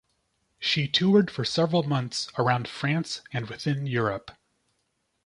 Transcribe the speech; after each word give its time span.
She 0.57 0.87
toured 0.87 1.29
for 1.29 1.45
several 1.45 1.83
months 1.83 2.27
around 2.35 2.67
France 2.67 3.21
and 3.31 3.47
within 3.47 3.85
Europe. 3.85 4.31